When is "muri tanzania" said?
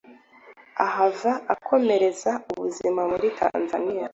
3.11-4.05